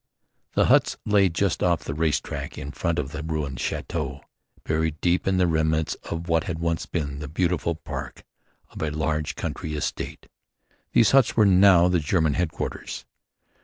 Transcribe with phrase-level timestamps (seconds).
[0.53, 4.21] The huts lay just off the race track in front of the ruined château,
[4.63, 8.23] buried deep in the remnants of what had once been the beautiful park
[8.71, 10.27] of a large country estate.
[10.93, 13.05] These huts were now the German headquarters.